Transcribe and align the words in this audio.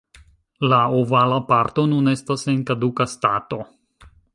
La 0.71 0.79
ovala 1.01 1.37
parto 1.51 1.85
nun 1.95 2.13
estas 2.15 2.49
en 2.55 2.67
kaduka 2.71 3.11
stato. 3.17 3.65